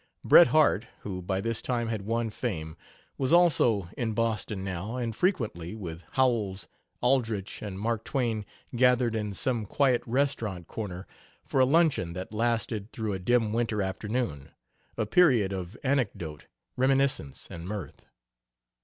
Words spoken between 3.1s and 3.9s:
was also